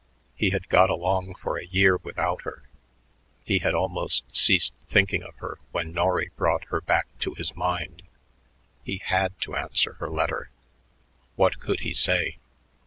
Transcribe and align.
He 0.35 0.49
had 0.49 0.67
got 0.67 0.89
along 0.89 1.35
for 1.35 1.59
a 1.59 1.65
year 1.67 1.97
without 1.97 2.41
her; 2.41 2.63
he 3.45 3.59
had 3.59 3.75
almost 3.75 4.35
ceased 4.35 4.73
thinking 4.87 5.21
of 5.21 5.35
her 5.35 5.59
when 5.73 5.93
Norry 5.93 6.31
brought 6.35 6.63
her 6.69 6.81
back 6.81 7.05
to 7.19 7.35
his 7.35 7.55
mind. 7.55 8.01
He 8.83 8.97
had 9.05 9.39
to 9.41 9.53
answer 9.53 9.93
her 9.99 10.09
letter. 10.09 10.49
What 11.35 11.59
could 11.59 11.81
he 11.81 11.93
say? 11.93 12.39